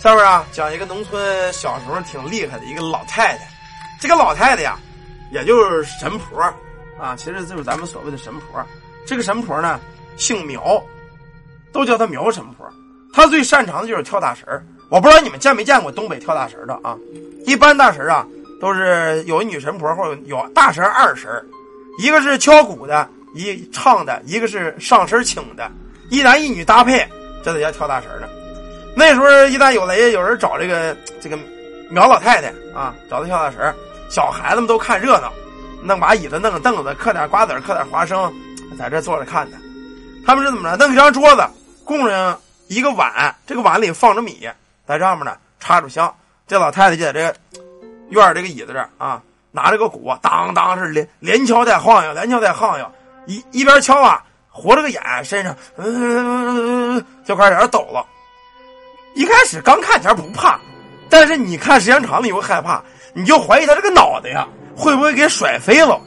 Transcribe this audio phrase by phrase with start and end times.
[0.00, 3.46] 上面啊讲一个农村小时候挺厉害的一个老太太，
[4.00, 4.78] 这个老太太呀，
[5.30, 6.40] 也就是神婆
[6.98, 8.64] 啊，其实就是咱们所谓的神婆。
[9.04, 9.78] 这个神婆呢
[10.16, 10.82] 姓苗，
[11.70, 12.66] 都叫她苗神婆。
[13.12, 14.46] 她最擅长的就是跳大神
[14.88, 16.96] 我不知道你们见没见过东北跳大神的啊？
[17.44, 18.26] 一般大神啊
[18.58, 21.30] 都是有女神婆或者有大神二神，
[21.98, 25.70] 一个是敲鼓的，一唱的，一个是上身请的，
[26.08, 27.06] 一男一女搭配，
[27.44, 28.26] 这才叫跳大神呢。
[28.94, 31.38] 那时候一旦有雷，有人找这个这个
[31.88, 33.74] 苗老太太啊，找她跳大神
[34.08, 35.32] 小孩子们都看热闹，
[35.82, 38.32] 弄把椅子，弄个凳子，嗑点瓜子，嗑点花生，
[38.78, 39.56] 在这坐着看呢。
[40.26, 40.84] 他们是怎么着？
[40.84, 41.42] 弄一张桌子，
[41.84, 42.38] 供上
[42.68, 44.48] 一个碗，这个碗里放着米，
[44.86, 46.12] 在上面呢插着香。
[46.46, 47.34] 这老太太就在这个
[48.08, 49.22] 院这个椅子这啊，
[49.52, 52.92] 拿着个鼓，当当是连连敲带晃悠，连敲带晃悠，
[53.26, 58.04] 一一边敲啊，活着个眼，身上嗯就开始抖了。
[59.14, 60.58] 一开始刚看起来不怕，
[61.08, 66.00] 但是你看时间长了你会害怕，你就怀疑他这个脑袋呀会不会给甩飞了？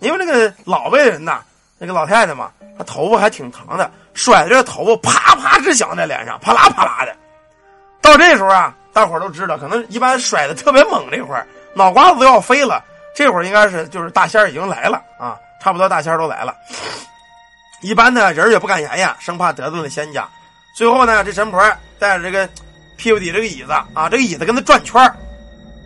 [0.00, 1.40] 因为那个老辈人呐，
[1.78, 7.14] 那个老太太嘛，她头发还挺长的，甩的这头发啪啪直响在脸上，啪啦啪啦的。
[8.00, 12.82] 到这时候啊，大伙都知道，可能一般甩的特别猛，这会儿脑瓜子都要飞了。
[13.14, 16.54] 这会儿应该是就是大仙已经来了啊，差不多大仙都来了。
[17.82, 20.26] 一般呢人也不敢言呀，生怕得罪了仙家。
[20.78, 21.60] 最后呢，这神婆
[21.98, 22.48] 带着这个
[22.96, 25.12] 屁股底这个椅子啊，这个椅子跟他转圈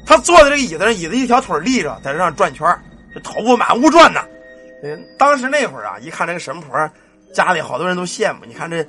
[0.04, 2.68] 他坐在这个椅子上，椅子一条腿立着，在这上转圈
[3.14, 4.20] 这头发满屋转呢。
[5.18, 6.78] 当时那会儿啊，一看这个神婆，
[7.32, 8.40] 家里好多人都羡慕。
[8.46, 8.86] 你看这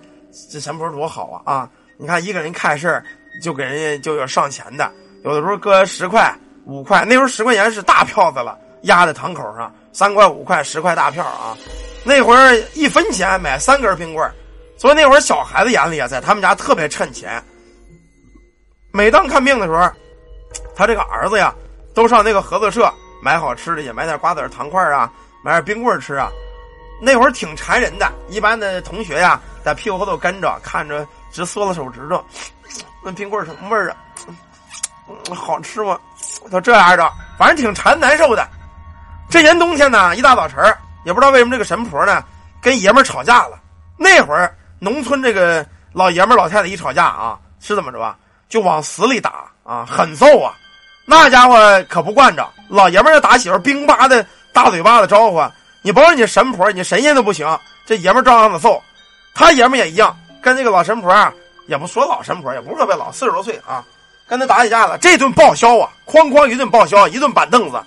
[0.51, 1.69] 这神婆多好啊啊！
[1.97, 3.01] 你看一个人看事
[3.41, 4.91] 就给人家就有上钱的，
[5.23, 11.57] 有的时候搁十块五块，那时候十块钱是大票子了，压在堂口上，三块五块十块大票啊。
[12.03, 14.29] 那会儿一分钱买三根冰棍
[14.83, 17.41] 所以那会儿小孩子眼里啊，在他们家特别趁钱。
[18.91, 19.89] 每当看病的时候，
[20.75, 21.55] 他这个儿子呀，
[21.95, 25.09] 都上那个合作社买好吃的，也买点瓜子糖块啊，
[25.41, 26.29] 买点冰棍吃啊。
[27.01, 32.22] 那会儿挺馋人的，一般的同学呀，在屁股后头跟着，看着直缩了手指头。
[33.01, 33.95] 那冰棍什么味儿啊？
[35.33, 35.97] 好吃吗？
[36.51, 38.45] 都这样的，反正挺馋难受的。
[39.29, 40.61] 这年冬天呢，一大早晨
[41.05, 42.22] 也不知道为什么这个神婆呢，
[42.61, 43.57] 跟爷们吵架了。
[43.97, 44.53] 那会儿。
[44.83, 48.17] 农村这个老爷们老太太一吵架啊，是怎么着啊？
[48.49, 50.53] 就往死里打啊，狠揍啊！
[51.05, 51.57] 那家伙
[51.88, 55.41] 可不惯着，老爷们要打媳妇，冰巴的大嘴巴子招呼。
[55.81, 57.47] 你甭说你神婆，你神仙都不行，
[57.85, 58.83] 这爷们照样子揍。
[59.33, 61.33] 他爷们也一样，跟这个老神婆啊，
[61.67, 63.85] 也不说老神婆，也不是特别老，四十多岁啊，
[64.27, 64.97] 跟他打起架了。
[64.97, 67.81] 这顿报销啊，哐哐一顿报销，一顿板凳子。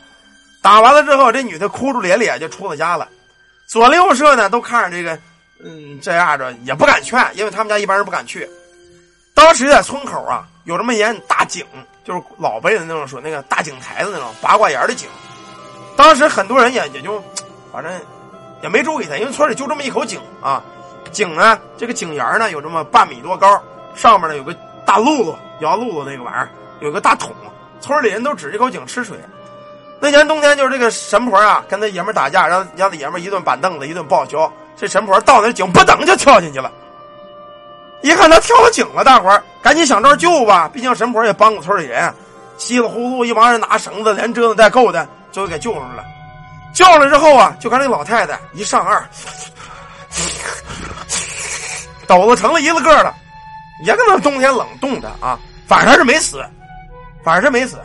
[0.63, 3.07] 打完了之后，这女的哭着咧咧就出了家了。
[3.67, 5.19] 左邻右舍呢，都看着这个。
[5.65, 8.49] 嗯，这样着也不敢劝，因为他们家一般人不敢去。
[9.35, 11.65] 当时在村口啊，有这么一眼大井，
[12.05, 15.09] 就是老辈的那种说那个大井台子那种八卦眼的井。
[15.97, 17.23] 当时很多人也也就，
[17.73, 17.93] 反正
[18.63, 20.63] 也没注意它，因为村里就这么一口井啊。
[21.13, 23.63] 井呢，这个井沿呢有这么半米多高，
[23.95, 26.49] 上面呢有个大辘轳摇辘轳那个玩意儿，
[26.81, 27.33] 有个大桶。
[27.81, 29.17] 村里人都指这口井吃水。
[30.01, 34.51] 那年冬天就是这个神婆啊，跟他爷们打架，让让他爷们一顿板凳子，一顿报销。
[34.77, 36.71] 这神婆到那井，不等就跳进去了。
[38.03, 40.69] 一看他跳了井了，大伙儿赶紧想招救吧。
[40.73, 42.13] 毕竟神婆也帮过村里人，
[42.59, 46.05] 稀里糊涂一帮人拿绳子连折腾带够的，就给救上了。
[46.75, 49.09] 救了之后啊，就看这老太太一上岸，
[52.07, 53.13] 抖子成了一个个的，
[53.85, 56.45] 也可能冬天冷冻的啊，反正是没死，
[57.25, 57.79] 反正是没死。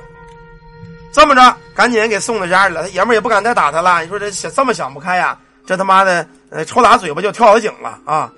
[1.14, 2.84] 这么着，赶紧给送到家里了。
[2.84, 4.02] 他爷们也不敢再打他了。
[4.02, 5.38] 你说这想这么想不开呀？
[5.66, 8.32] 这他妈的，呃，抽打嘴巴就跳下井了啊！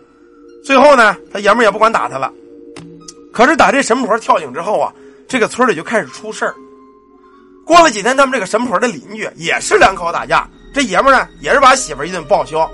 [0.64, 2.32] 最后呢，他爷们也不管打他了。
[3.34, 4.94] 可是打这神婆跳井之后啊，
[5.28, 6.54] 这个村里就开始出事儿。
[7.66, 12.70] 过了几天，他们这个神婆的邻居也是两口打架，这爷们呢也是把媳妇一顿报销。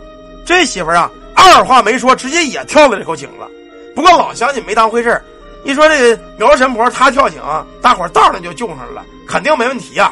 [0.46, 3.48] 这媳妇啊，二话没说，直接也跳了这口井了。
[3.96, 5.22] 不过老乡亲没当回事
[5.64, 7.42] 一说这苗神婆她跳井，
[7.82, 10.12] 大伙道上就救上来了，肯定没问题呀。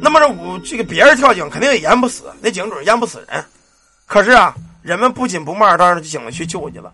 [0.00, 3.44] 那么这我这个别人跳井肯定也淹不死，那井准淹不死人。
[4.14, 6.92] 可是啊，人们不紧不慢到井里去救去了，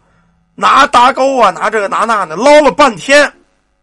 [0.55, 3.31] 拿搭钩啊，拿这个拿那的，捞了半天，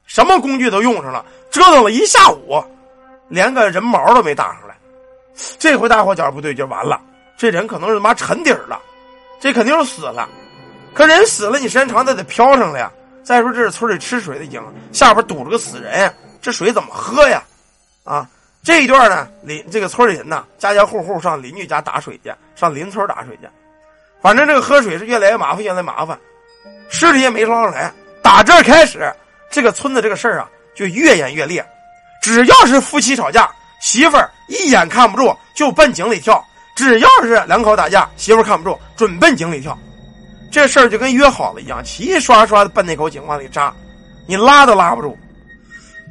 [0.08, 2.60] 什么工具都用上了，折腾了一下午，
[3.28, 4.76] 连个人毛都没搭上来。
[5.60, 7.00] 这回大伙觉不对劲，完了，
[7.38, 8.82] 这人可能是他妈沉底了，
[9.40, 10.28] 这肯定是死了。
[10.96, 12.92] 可人死了，你时间长他得飘上来呀。
[13.24, 14.60] 再说这是村里吃水的井，
[14.92, 16.12] 下边堵着个死人，
[16.42, 17.44] 这水怎么喝呀？
[18.04, 18.28] 啊！
[18.68, 23.48] 这一段呢，邻这个村里人呢，家家户户上邻居家打水去，上邻村打水去，
[24.22, 26.20] 反正这个喝水是越来越麻烦，越来越麻烦，
[26.90, 27.90] 尸体也没捞上来。
[28.22, 29.10] 打这开始，
[29.50, 31.66] 这个村子这个事儿啊，就越演越烈。
[32.22, 33.50] 只要是夫妻吵架，
[33.80, 36.38] 媳妇儿一眼看不住就奔井里跳；
[36.76, 39.80] 只要是两口打架，媳妇儿看不住准奔井里跳。
[40.52, 43.74] 这事儿就跟约好了一样，齐刷刷的奔那口井往里扎，
[44.26, 45.18] 你拉都拉不住。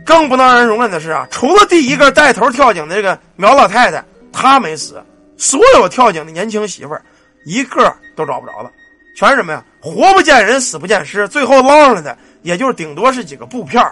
[0.05, 5.03] 更不能让人容忍的是啊，除了第一个带头跳井的这个苗老太太，她没死，
[5.37, 7.03] 所有跳井的年轻媳妇儿，
[7.45, 8.71] 一个都找不着了，
[9.17, 9.65] 全是什么呀？
[9.81, 13.85] 活不见人，死不见尸，最后捞上来的，也就是顶多是几个布片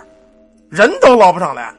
[0.71, 1.73] 人都捞不上来。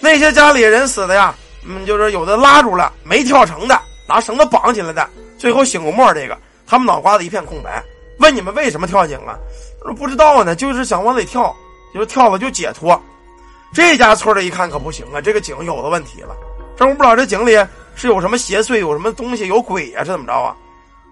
[0.00, 1.34] 那些家里人死的呀，
[1.66, 3.78] 嗯，就是有的拉住了没跳成的，
[4.08, 6.36] 拿绳子绑起来的，最后醒过沫这个，
[6.66, 7.82] 他们脑瓜子一片空白。
[8.18, 9.38] 问你们为什么跳井啊？
[9.82, 11.54] 说不知道呢，就是想往里跳，
[11.94, 13.00] 就是跳了就解脱。
[13.72, 16.34] 这家村的一看可不行啊，这个井有的问题了。
[16.76, 17.52] 这我不知道这井里
[17.94, 20.56] 是有什么邪祟，有什么东西，有鬼呀，是怎么着啊？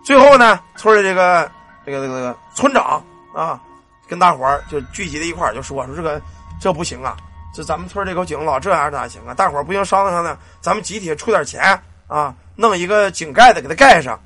[0.02, 1.50] 最后呢，村里这个
[1.84, 3.02] 这个这个这个村长
[3.34, 3.60] 啊，
[4.08, 6.20] 跟大伙儿就聚集在一块儿，就说说这个
[6.60, 7.16] 这不行啊，
[7.54, 9.34] 这咱们村这口井老这样哪行啊？
[9.34, 14.18] 大伙儿不行商量商量，咱们集体出点钱啊，弄一个井盖子给它盖上。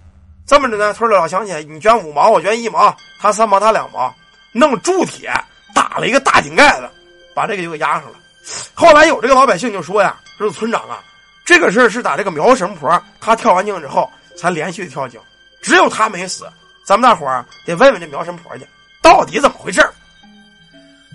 [0.46, 4.12] 这么着呢，村里老乡亲，你捐五毛，我捐一毛，他三毛，他两毛，
[4.52, 5.32] 弄铸铁
[5.74, 6.88] 打了一个大井盖子，
[7.34, 8.14] 把这个就给压上了。
[8.74, 11.02] 后来有这个老百姓就说呀：“说村长啊，
[11.44, 15.20] 这个事儿是打这个苗神婆她跳完井之后才连续跳井，
[15.60, 16.46] 只有她没死。
[16.84, 18.66] 咱们大伙儿得问问这苗神婆去，
[19.00, 19.80] 到底怎么回事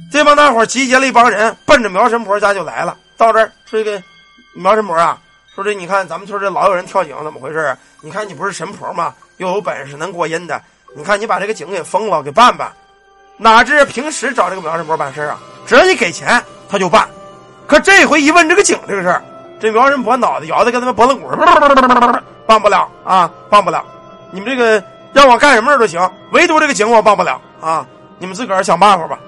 [0.10, 2.98] 这帮大伙儿集结了一帮人，奔着苗神婆家就来了。
[3.18, 4.02] 到这儿说：“这个
[4.54, 5.20] 苗神婆啊，
[5.54, 7.78] 说这你看咱们村这老有人跳井，怎么回事啊？
[8.00, 9.14] 你看你不是神婆吗？
[9.36, 10.62] 又有本事能过阴的，
[10.96, 12.72] 你看你把这个井给封了，给办办。
[13.36, 15.38] 哪知平时找这个苗神婆办事啊，
[15.68, 17.06] 只要你给钱，他就办。”
[17.68, 19.22] 可这回一问这个井这个事儿，
[19.60, 23.84] 这苗人婆脑袋摇的跟他妈拨浪鼓似的， 帮不了啊，帮不了。
[24.32, 24.82] 你们这个
[25.14, 26.00] 让我干什么事都行，
[26.32, 27.86] 唯独这个井我帮不了啊！
[28.20, 29.20] 你们自个儿想办法吧。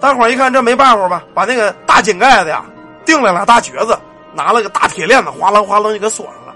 [0.00, 2.64] 大伙儿一看这没办法吧，把那个大井盖子呀
[3.04, 3.98] 钉了俩大橛子，
[4.32, 6.54] 拿了个大铁链子，哗啷哗啷就给锁上了。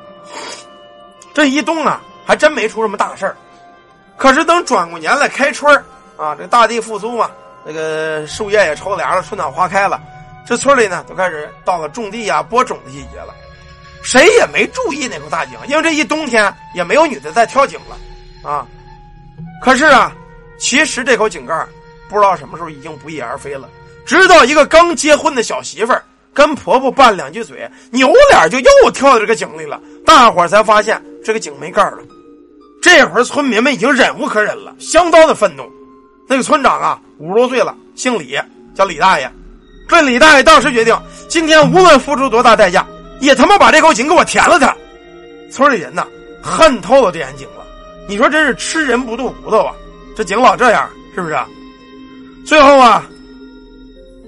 [1.35, 3.37] 这一动啊，还真没出什么大事儿。
[4.17, 5.75] 可是等转过年来开春
[6.17, 7.29] 啊，这大地复苏嘛，
[7.65, 10.01] 那个树叶也抽凉了，春暖花开了。
[10.47, 13.35] 这村里呢，都开始到了种地呀、播种的季节了，
[14.03, 18.67] 谁也没注意那口大井，因为这一冬天也没有女的再跳井了，啊！
[19.63, 20.13] 可是啊，
[20.59, 21.67] 其实这口井盖
[22.09, 23.69] 不知道什么时候已经不翼而飞了。
[24.05, 26.03] 直到一个刚结婚的小媳妇儿
[26.35, 31.99] 跟婆婆拌两句嘴，扭脸就又跳到这个井里了，大伙儿才发现这个井没盖了。
[32.83, 35.71] 这会儿村民们已经忍无可忍了，相当的愤怒。
[36.27, 38.37] 那个村长啊，五十多岁了，姓李，
[38.75, 39.31] 叫李大爷。
[39.91, 40.97] 这李大爷当时决定，
[41.29, 42.87] 今天无论付出多大代价，
[43.19, 44.75] 也他妈把这口井给我填了它。
[45.51, 46.07] 村里人呐，
[46.41, 47.67] 恨透了这眼井了。
[48.09, 49.75] 你说真是吃人不吐骨头啊！
[50.17, 51.37] 这井老这样，是不是？
[52.47, 53.05] 最后啊，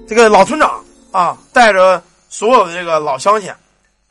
[0.05, 3.51] 这个老村长啊，带着所有的这个老乡亲，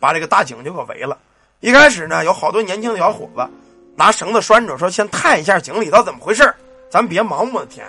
[0.01, 1.17] 把这个大井就给围了。
[1.61, 3.47] 一开始呢，有好多年轻的小伙子
[3.95, 6.53] 拿绳子拴着，说先探一下井里头怎么回事
[6.91, 7.87] 咱别盲目的填。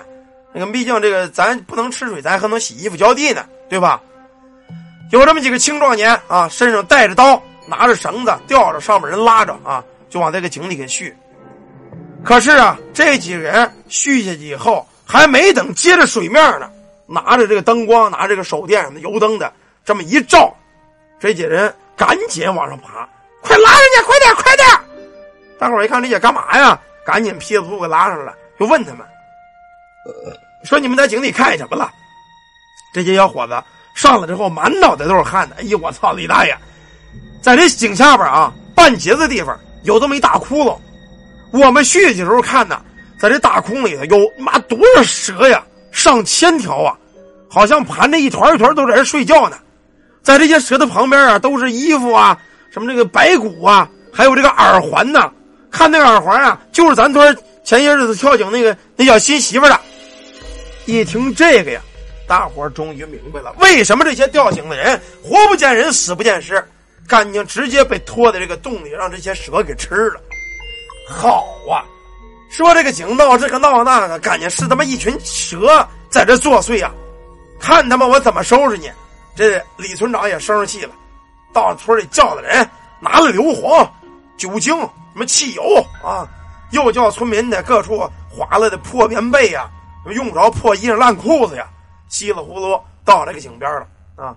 [0.53, 4.01] 那个，毕竟这个咱不能吃水，咱还能洗衣服、浇地呢，对吧？
[5.11, 11.15] 有这么几个青壮年啊，身上带着刀，拿着绳子，吊着，上面人拉着啊，就往这个井里给续。
[12.23, 16.69] 可是啊，这几个人续下去以后，还没等接着水面呢，
[17.05, 19.51] 拿着这个灯光，拿这个手电什么油灯的，
[19.83, 20.55] 这么一照，
[21.19, 23.07] 这几人赶紧往上爬，
[23.41, 24.67] 快拉人家，快点，快点！
[25.59, 26.79] 大伙儿一看这姐干嘛呀？
[27.05, 29.05] 赶紧劈了路给拉上来了，就问他们。
[30.63, 31.91] 说你们在井里看什么了？
[32.93, 33.61] 这些小伙子
[33.95, 35.55] 上来之后，满脑袋都是汗的。
[35.55, 36.13] 哎呦，我操！
[36.13, 36.55] 李大爷，
[37.41, 40.77] 在这井下边啊，半截子地方有这么一大窟窿。
[41.51, 42.81] 我们去的时候看呢，
[43.19, 46.95] 在这大窟里头有妈多少蛇呀，上千条啊，
[47.49, 49.57] 好像盘着一团一团都在这睡觉呢。
[50.21, 52.37] 在这些蛇的旁边啊，都是衣服啊，
[52.71, 55.31] 什么这个白骨啊，还有这个耳环呢。
[55.69, 59.79] 看那个耳环啊，就是咱村前些日子跳井那个那叫新媳妇的。
[60.85, 61.81] 一听这个呀，
[62.27, 66.63] 大伙终于明白了，为什么这些吊井的人活不见人，死不见尸，
[67.07, 70.21] 干净直接被拖在这个洞里，让这些蛇给吃了。
[71.07, 71.83] 好啊，
[72.49, 76.91] 说这个井闹这个闹那个，感觉是他妈一群蛇在这作祟啊！
[77.59, 78.91] 看他妈我怎么收拾你！
[79.35, 80.93] 这李村长也生气了，
[81.53, 83.87] 到村里叫的人，拿了硫磺、
[84.37, 85.63] 酒精、什么汽油
[86.03, 86.27] 啊，
[86.71, 89.69] 又叫村民在各处划了的破棉被呀。
[90.11, 91.67] 用不着破衣裳烂裤子呀，
[92.09, 94.35] 稀里糊涂到这个井边了啊！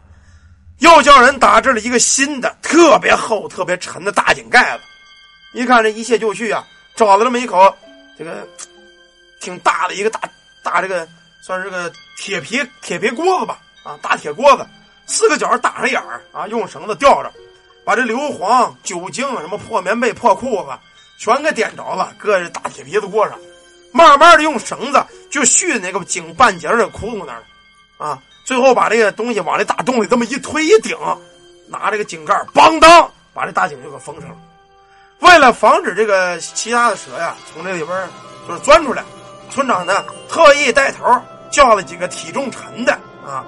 [0.79, 4.83] 又叫人打制了一个新的、特别厚、特别沉的大井盖子。
[5.53, 7.75] 一看这一切就绪啊，找了这么一口
[8.19, 8.47] 这个
[9.41, 10.21] 挺大的一个大
[10.63, 11.09] 大这个
[11.43, 14.67] 算是个铁皮铁皮锅子吧，啊，大铁锅子，
[15.07, 17.33] 四个角打上眼儿啊，用绳子吊着，
[17.85, 20.71] 把这硫磺、酒精、什么破棉被、破裤子
[21.19, 23.39] 全给点着了，搁这大铁皮子锅上，
[23.93, 25.03] 慢慢的用绳子
[25.37, 27.43] 就续那个井半截的窟窿那儿，
[27.99, 30.97] 啊，最后把这个东西往这大洞里这么一推一顶，
[31.69, 34.37] 拿这个井盖邦当把这大井就给封上了。
[35.19, 38.09] 为了防止这个其他的蛇呀从这里边
[38.49, 39.05] 就是钻出来，
[39.51, 41.05] 村长呢特意带头
[41.51, 43.45] 叫了几个体重沉的啊，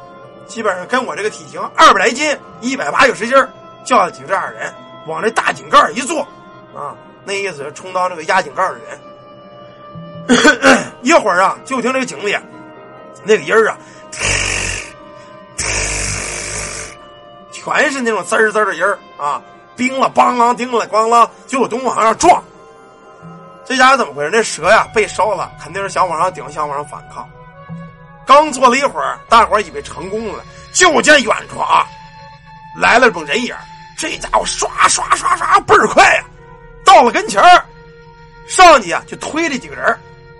[0.46, 3.34] 基本上跟我这个体型二百来斤，一百八九十斤
[3.82, 4.70] 叫了几个这样人
[5.06, 6.20] 往这大井盖一坐，
[6.76, 6.92] 啊，
[7.24, 9.00] 那意思是充当这个压井盖的人。
[11.02, 12.36] 一会儿啊，就听这个井里
[13.24, 13.76] 那个音儿啊，
[17.52, 19.40] 全是那种滋滋的音儿啊。
[19.76, 22.42] 叮了，梆啷，叮了，咣啷，就有东往上撞。
[23.64, 24.30] 这家伙怎么回事？
[24.32, 27.28] 那蛇呀被烧了，肯定是想往上顶，想往上反抗。
[28.26, 30.42] 刚坐了一会儿，大伙儿以为成功了，
[30.72, 31.86] 就见远处啊
[32.76, 33.54] 来了种人影。
[33.96, 36.24] 这家伙刷刷刷刷倍儿快呀，
[36.84, 37.64] 到了跟前儿，
[38.48, 39.96] 上去啊就推这几个人，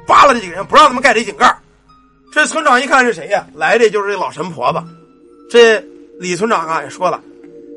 [0.09, 1.55] 扒拉这几个人，不让他们盖这井盖。
[2.33, 3.47] 这村长一看是谁呀？
[3.55, 4.83] 来的就是这老神婆子。
[5.51, 5.79] 这
[6.19, 7.21] 李村长啊也说了，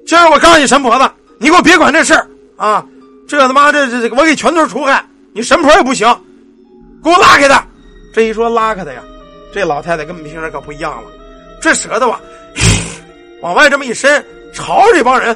[0.07, 1.11] 今儿我告诉你神婆子。
[1.37, 2.85] 你给我别管这事儿啊！
[3.27, 6.07] 这他妈这这这，我给全村除害，你神婆也不行，
[7.03, 7.65] 给我拉开他！
[8.13, 9.01] 这一说拉开他呀，
[9.51, 11.09] 这老太太跟平时可不一样了，
[11.59, 12.21] 这舌头啊，
[13.41, 14.23] 往外这么一伸，
[14.53, 15.35] 朝这帮人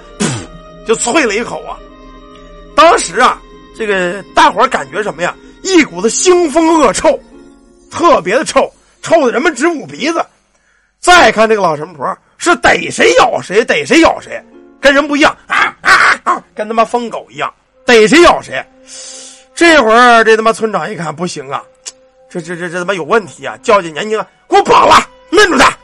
[0.86, 1.76] 就啐了一口啊！
[2.76, 3.42] 当时啊，
[3.76, 5.34] 这个大伙感觉什么呀？
[5.66, 7.20] 一股子腥风恶臭，
[7.90, 10.24] 特别的臭，臭的人们直捂鼻子。
[11.00, 14.40] 再看这个老神婆，是逮谁咬谁，逮谁咬谁。
[14.80, 15.92] 跟人不一样啊啊
[16.24, 16.44] 啊！
[16.54, 17.52] 跟他妈疯狗一样，
[17.84, 18.64] 逮谁咬谁。
[19.56, 21.64] 这会儿这他妈村长一看不行啊，
[22.30, 23.58] 这这这这他妈有问题啊！
[23.64, 24.96] 叫进年轻，给我绑了，
[25.32, 25.76] 摁住他，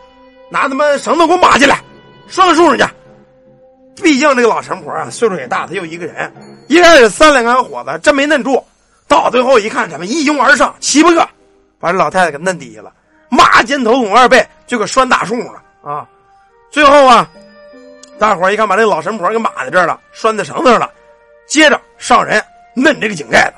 [0.52, 1.82] 拿他妈绳子给我码进来，
[2.28, 2.84] 拴到树上去。
[4.04, 6.32] 毕竟这个老神婆啊，岁数也大，他就一个人，
[6.68, 8.64] 一开始三两个火子真没摁住，
[9.12, 11.28] 到最后一看，他们一拥而上，七八个
[11.82, 12.94] 把这老太太给摁底下了，
[13.30, 16.08] 马肩头拱二背就给拴大树上了啊！
[16.72, 17.30] 最后啊。
[18.18, 20.90] 大伙一看，把这老神婆给码在这儿了，拴在绳子上了。
[21.46, 22.42] 接着上人
[22.86, 23.54] 摁这个井盖子。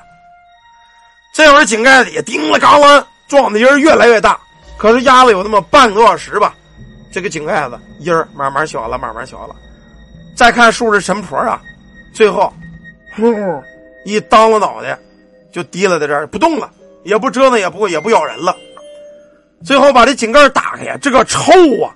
[1.32, 4.36] 这会儿井盖子也叮了嘎啷，撞的音儿越来越大。
[4.76, 6.52] 可是压了有那么半个多小时吧，
[7.12, 9.54] 这个井盖子音儿慢慢小了，慢慢小了。
[10.34, 11.62] 再看树这神婆啊，
[12.12, 12.52] 最后
[13.14, 13.22] 呼
[14.04, 14.98] 一当了脑袋，
[15.54, 16.68] 就提了在这儿不动了，
[17.04, 18.56] 也不折腾，也不也不咬人了。
[19.64, 21.94] 最后把这井盖打开呀，这个臭啊，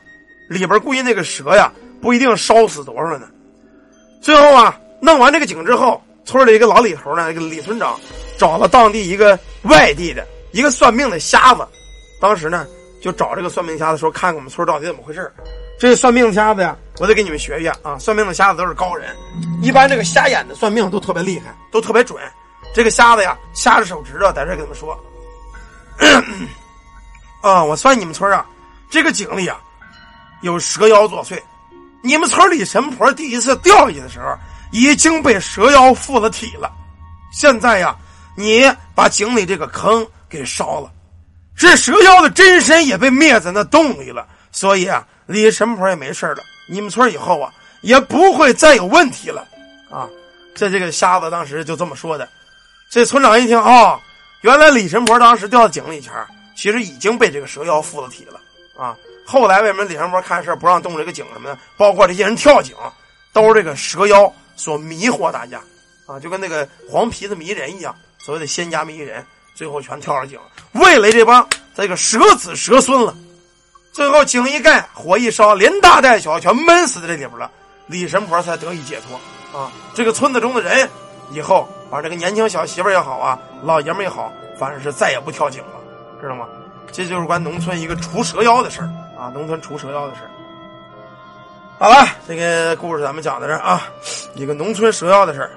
[0.49, 1.73] 里边估计那个蛇呀。
[2.01, 3.27] 不一定烧死多少呢。
[4.23, 7.99] 最后啊，弄完这个井之后，村里一个老李头呢，一个李村长，
[8.39, 11.67] 找了当地一个外地的一个算命的瞎子。
[12.21, 12.65] 当时呢，
[13.03, 15.29] 就找这个算命瞎子说，看看我们村到底怎么回事
[15.77, 17.99] 这个算命瞎子呀，我得给你们学学啊。
[17.99, 19.09] 算命的瞎子都是高人，
[19.61, 22.17] 一般这个瞎眼的算命都特别厉害，都特别准。
[22.75, 24.97] 这个瞎子呀，掐着手指头在这跟他们说
[27.43, 28.47] ：“啊，我算你们村啊，
[28.91, 29.59] 这个井里啊，
[30.43, 31.41] 有蛇妖作祟。”
[32.01, 34.37] 你们村里神婆第一次掉下去的时候，
[34.71, 36.71] 已经被蛇妖附了体了。
[37.33, 37.97] 现在呀，
[38.37, 40.89] 你把井里这个坑给烧了，
[41.57, 44.25] 这蛇妖的真身也被灭在那洞里了。
[44.53, 46.43] 所以啊，李神婆也没事了。
[46.69, 49.45] 你们村以后啊，也不会再有问题了。
[49.91, 50.09] 啊，
[50.55, 52.29] 这这个瞎子当时就这么说的。
[52.91, 54.01] 这村长一听啊，
[54.41, 56.13] 原来李神婆当时掉到井里前，
[56.57, 58.41] 其实已经被这个蛇妖附了体了。
[58.83, 58.97] 啊。
[59.27, 61.59] 后来为什么李神婆看事不让动这个井什么的？
[61.77, 62.75] 包括这些人跳井，
[63.31, 65.61] 都是这个蛇妖所迷惑大家，
[66.07, 69.23] 啊，就跟那个黄皮子迷人一样，所谓的仙家迷人，
[69.55, 70.41] 最后全跳上井，
[70.73, 73.15] 为了这帮这个蛇子蛇孙了。
[73.93, 77.51] 最后井一盖，火一烧，连大带小全闷死在这里边了，
[77.87, 79.61] 李神婆才得以解脱。
[79.61, 80.89] 啊，这个村子中的人
[81.31, 85.81] 以后把这个年轻小媳妇也好啊，老爷们也好，反正是再也不跳井了，
[86.21, 86.47] 知道吗？
[86.91, 88.89] 这就是关农村一个除蛇妖的事儿。
[89.19, 90.21] 啊，农村除蛇妖的事
[91.79, 93.83] 好了，这个故事咱们讲到这儿啊，
[94.35, 95.51] 一个农村蛇妖的事儿。